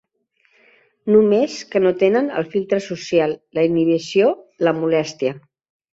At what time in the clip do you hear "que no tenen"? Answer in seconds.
1.75-2.31